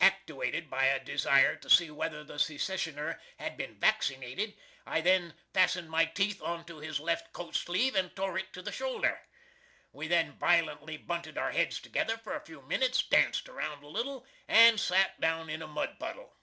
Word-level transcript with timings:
Actooated 0.00 0.70
by 0.70 0.84
a 0.84 1.02
desire 1.02 1.56
to 1.56 1.68
see 1.68 1.90
whether 1.90 2.22
the 2.22 2.38
Secesher 2.38 3.18
had 3.40 3.56
bin 3.56 3.74
vaxinated 3.80 4.54
I 4.86 5.00
then 5.00 5.34
fastened 5.52 5.90
my 5.90 6.04
teeth 6.04 6.40
onto 6.40 6.76
his 6.76 7.00
left 7.00 7.32
coat 7.32 7.56
sleeve 7.56 7.96
and 7.96 8.14
tore 8.14 8.38
it 8.38 8.52
to 8.52 8.62
the 8.62 8.70
shoulder. 8.70 9.20
We 9.90 10.06
then 10.06 10.38
vilently 10.38 10.96
bunted 10.96 11.36
out 11.36 11.54
heads 11.56 11.80
together 11.80 12.16
for 12.18 12.36
a 12.36 12.46
few 12.46 12.62
minutes, 12.62 13.02
danced 13.02 13.48
around 13.48 13.82
a 13.82 13.88
little, 13.88 14.24
and 14.46 14.78
sot 14.78 15.20
down 15.20 15.50
in 15.50 15.60
a 15.60 15.66
mudpuddle. 15.66 16.34